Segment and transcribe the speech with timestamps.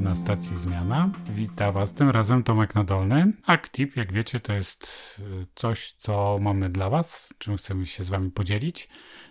[0.00, 1.10] na stacji Zmiana.
[1.30, 3.32] Witam Was tym razem Tomek Nadolny.
[3.46, 4.86] Actip, jak wiecie, to jest
[5.42, 8.88] y, coś, co mamy dla Was, czym chcemy się z Wami podzielić.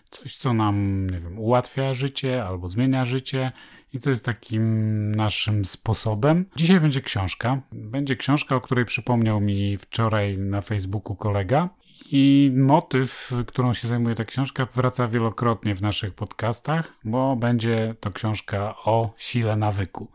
[0.10, 3.52] Coś, co nam, nie wiem, ułatwia życie albo zmienia życie
[3.94, 6.46] i to jest takim naszym sposobem.
[6.56, 7.62] Dzisiaj będzie książka.
[7.72, 11.70] Będzie książka, o której przypomniał mi wczoraj na Facebooku kolega.
[12.06, 18.12] I motyw, którą się zajmuje ta książka, wraca wielokrotnie w naszych podcastach, bo będzie to
[18.12, 20.12] książka o sile nawyku.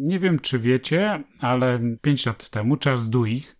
[0.00, 3.59] Nie wiem, czy wiecie, ale 5 lat temu Charles Duhigg,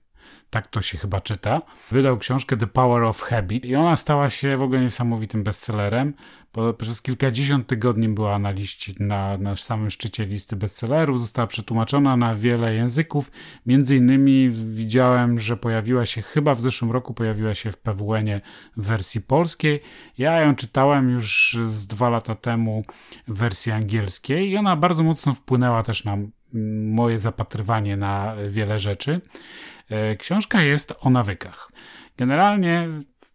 [0.50, 4.56] tak to się chyba czyta, wydał książkę The Power of Habit i ona stała się
[4.56, 6.14] w ogóle niesamowitym bestsellerem,
[6.54, 12.16] bo przez kilkadziesiąt tygodni była na liście, na, na samym szczycie listy bestsellerów, została przetłumaczona
[12.16, 13.30] na wiele języków,
[13.66, 18.40] między innymi widziałem, że pojawiła się, chyba w zeszłym roku pojawiła się w PWN-ie
[18.76, 19.80] w wersji polskiej,
[20.18, 22.84] ja ją czytałem już z dwa lata temu
[23.28, 26.16] w wersji angielskiej i ona bardzo mocno wpłynęła też na
[26.84, 29.20] moje zapatrywanie na wiele rzeczy.
[29.90, 31.72] E, książka jest o nawykach.
[32.16, 32.88] Generalnie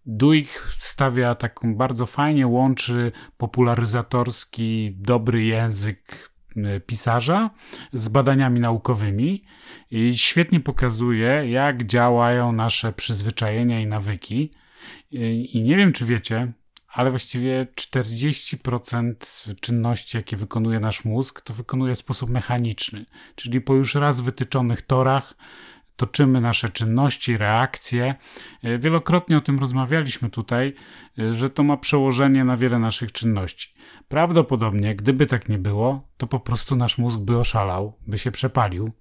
[0.05, 7.49] Duich stawia taką bardzo fajnie, łączy popularyzatorski, dobry język e, pisarza
[7.93, 9.43] z badaniami naukowymi
[9.91, 14.51] i świetnie pokazuje, jak działają nasze przyzwyczajenia i nawyki.
[15.11, 16.53] I nie wiem, czy wiecie,
[16.95, 19.15] ale właściwie 40%
[19.59, 24.81] czynności, jakie wykonuje nasz mózg, to wykonuje w sposób mechaniczny, czyli po już raz wytyczonych
[24.81, 25.33] torach
[25.95, 28.15] toczymy nasze czynności, reakcje.
[28.63, 30.73] E, wielokrotnie o tym rozmawialiśmy tutaj,
[31.19, 33.73] e, że to ma przełożenie na wiele naszych czynności.
[34.07, 38.91] Prawdopodobnie, gdyby tak nie było, to po prostu nasz mózg by oszalał, by się przepalił,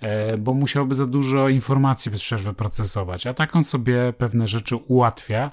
[0.00, 4.76] e, bo musiałby za dużo informacji bez przerwy procesować, a tak on sobie pewne rzeczy
[4.76, 5.52] ułatwia,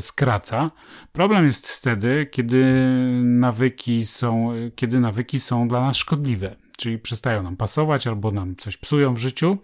[0.00, 0.70] skraca.
[1.12, 2.64] Problem jest wtedy, kiedy
[3.22, 8.76] nawyki są, kiedy nawyki są dla nas szkodliwe czyli przestają nam pasować albo nam coś
[8.76, 9.58] psują w życiu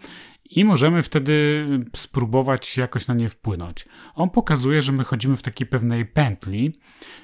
[0.51, 1.67] i możemy wtedy
[1.97, 3.85] spróbować jakoś na nie wpłynąć.
[4.15, 6.73] On pokazuje, że my chodzimy w takiej pewnej pętli,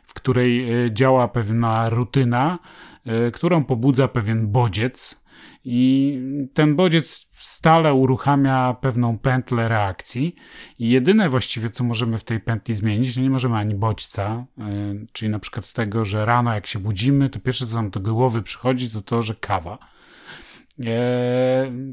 [0.05, 2.59] w której e, działa pewna rutyna,
[3.05, 5.25] e, którą pobudza pewien bodziec,
[5.65, 6.19] i
[6.55, 10.35] ten bodziec stale uruchamia pewną pętlę reakcji.
[10.79, 14.65] I jedyne właściwie, co możemy w tej pętli zmienić, no nie możemy ani bodźca, e,
[15.13, 18.43] czyli na przykład tego, że rano jak się budzimy, to pierwsze, co nam do głowy
[18.43, 19.94] przychodzi, to to, że kawa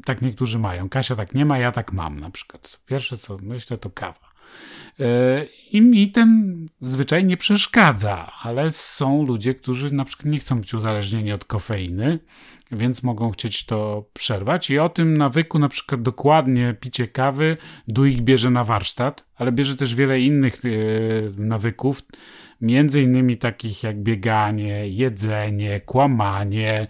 [0.04, 0.88] tak niektórzy mają.
[0.88, 2.80] Kasia tak nie ma, ja tak mam na przykład.
[2.86, 4.32] Pierwsze co myślę to kawa.
[5.00, 10.60] E, I mi ten zwyczaj nie przeszkadza, ale są ludzie, którzy na przykład nie chcą
[10.60, 12.18] być uzależnieni od kofeiny,
[12.72, 14.70] więc mogą chcieć to przerwać.
[14.70, 17.56] I o tym nawyku, na przykład dokładnie picie kawy,
[17.88, 20.68] Duik bierze na warsztat, ale bierze też wiele innych e,
[21.36, 22.02] nawyków,
[22.62, 26.86] między innymi takich jak bieganie, jedzenie, kłamanie,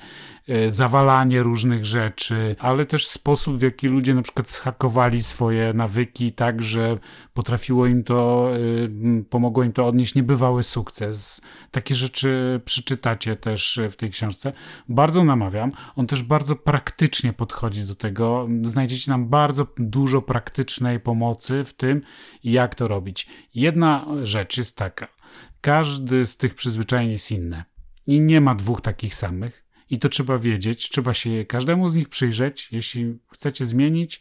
[0.48, 6.32] e, zawalanie różnych rzeczy, ale też sposób, w jaki ludzie na przykład schakowali swoje nawyki
[6.32, 6.98] tak, że
[7.34, 11.40] potrafiło im to, e, pomogło im to odnieść niebywały sukces.
[11.70, 14.52] Takie rzeczy przeczytacie też w tej książce.
[14.88, 15.72] Bardzo namawiam.
[15.96, 18.48] On też bardzo praktycznie podchodzi do tego.
[18.62, 22.02] Znajdziecie tam bardzo dużo praktycznej pomocy w tym,
[22.44, 23.26] jak to robić.
[23.54, 25.21] Jedna rzecz jest taka
[25.62, 27.64] każdy z tych przyzwyczajeń jest inny.
[28.06, 29.64] I nie ma dwóch takich samych.
[29.90, 32.68] I to trzeba wiedzieć, trzeba się każdemu z nich przyjrzeć.
[32.72, 34.20] Jeśli chcecie zmienić,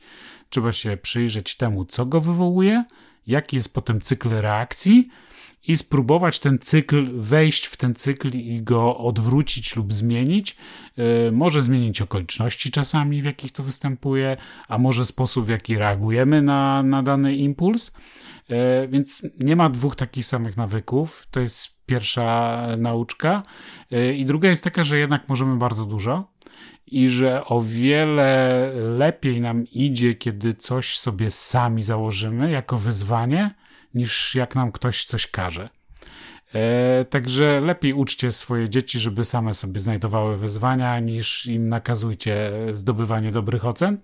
[0.50, 2.86] trzeba się przyjrzeć temu, co go wywołuje,
[3.28, 5.10] jaki jest potem cykl reakcji
[5.68, 10.56] i spróbować ten cykl, wejść w ten cykl i go odwrócić lub zmienić.
[10.98, 14.38] Yy, może zmienić okoliczności czasami, w jakich to występuje,
[14.68, 17.96] a może sposób, w jaki reagujemy na, na dany impuls.
[18.52, 21.28] E, więc nie ma dwóch takich samych nawyków.
[21.32, 23.44] To jest pierwsza nauczka.
[23.92, 26.32] E, I druga jest taka, że jednak możemy bardzo dużo
[26.88, 33.56] i że o wiele lepiej nam idzie, kiedy coś sobie sami założymy jako wyzwanie,
[33.94, 35.70] niż jak nam ktoś coś każe.
[36.54, 43.32] E, także lepiej uczcie swoje dzieci, żeby same sobie znajdowały wyzwania, niż im nakazujcie zdobywanie
[43.32, 43.98] dobrych ocen.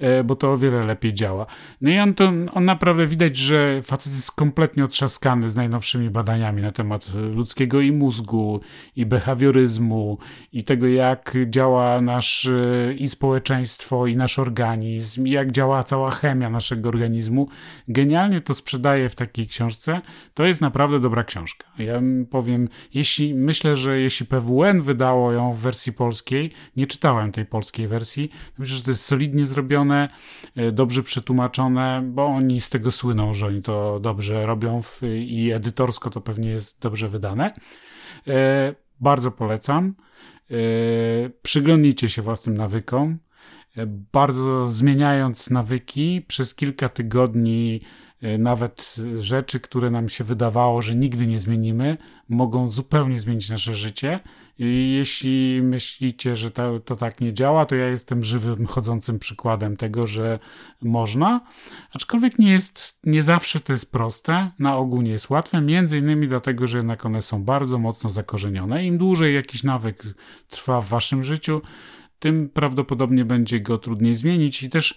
[0.00, 1.46] E, bo to o wiele lepiej działa.
[1.80, 6.62] No i on, to, on naprawdę widać, że facet jest kompletnie otrzaskany z najnowszymi badaniami
[6.62, 8.60] na temat ludzkiego i mózgu,
[8.96, 10.18] i behawioryzmu,
[10.52, 16.10] i tego, jak działa nasz e, i społeczeństwo, i nasz organizm, i jak działa cała
[16.10, 17.48] chemia naszego organizmu.
[17.88, 20.00] Genialnie to sprzedaje w takiej książce.
[20.34, 21.66] To jest naprawdę dobra książka.
[21.78, 27.46] Ja powiem, jeśli myślę, że jeśli PWN wydało ją w wersji polskiej, nie czytałem tej
[27.46, 29.89] polskiej wersji, myślę, że to jest solidnie zrobione
[30.56, 35.52] E, dobrze przetłumaczone, bo oni z tego słyną, że oni to dobrze robią w, i
[35.52, 37.54] edytorsko to pewnie jest dobrze wydane.
[38.28, 39.94] E, bardzo polecam.
[41.42, 43.18] Przyglądnijcie się własnym nawykom.
[44.12, 47.80] Bardzo zmieniając nawyki przez kilka tygodni,
[48.38, 51.96] nawet rzeczy, które nam się wydawało, że nigdy nie zmienimy,
[52.28, 54.20] mogą zupełnie zmienić nasze życie.
[54.58, 59.76] I jeśli myślicie, że to, to tak nie działa, to ja jestem żywym, chodzącym przykładem
[59.76, 60.38] tego, że
[60.82, 61.40] można.
[61.94, 66.28] Aczkolwiek nie jest, nie zawsze to jest proste, na ogół nie jest łatwe, między innymi
[66.28, 68.86] dlatego, że jednak one są bardzo mocno zakorzenione.
[68.86, 70.02] Im dłużej jakiś nawyk
[70.48, 71.62] trwa w waszym życiu,
[72.18, 74.94] tym prawdopodobnie będzie go trudniej zmienić i też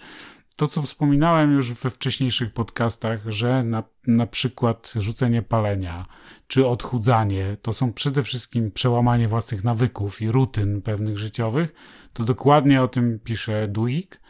[0.56, 6.06] to, co wspominałem już we wcześniejszych podcastach, że na, na przykład rzucenie palenia
[6.46, 11.74] czy odchudzanie to są przede wszystkim przełamanie własnych nawyków i rutyn pewnych życiowych,
[12.12, 14.20] to dokładnie o tym pisze Duik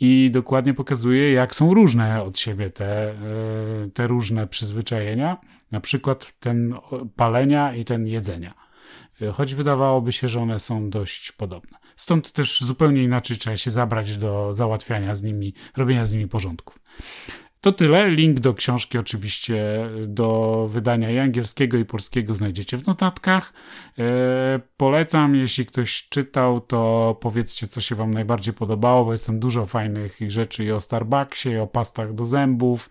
[0.00, 3.16] i dokładnie pokazuje, jak są różne od siebie te, e,
[3.94, 5.36] te różne przyzwyczajenia,
[5.70, 6.74] na przykład ten
[7.16, 8.54] palenia i ten jedzenia.
[9.22, 11.78] E, choć wydawałoby się, że one są dość podobne.
[11.98, 16.78] Stąd też zupełnie inaczej trzeba się zabrać do załatwiania z nimi, robienia z nimi porządków.
[17.60, 18.10] To tyle.
[18.10, 23.52] Link do książki oczywiście do wydania i angielskiego i polskiego znajdziecie w notatkach.
[23.98, 29.40] E, polecam, jeśli ktoś czytał, to powiedzcie, co się wam najbardziej podobało, bo jest tam
[29.40, 32.90] dużo fajnych rzeczy i o Starbucksie, i o pastach do zębów,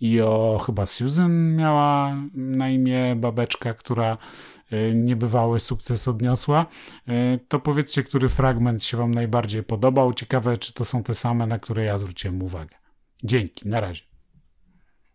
[0.00, 4.16] i o chyba Susan miała na imię babeczka, która e,
[4.94, 6.66] niebywały sukces odniosła.
[7.08, 10.14] E, to powiedzcie, który fragment się wam najbardziej podobał.
[10.14, 12.76] Ciekawe, czy to są te same, na które ja zwróciłem uwagę.
[13.24, 14.15] Dzięki, na razie.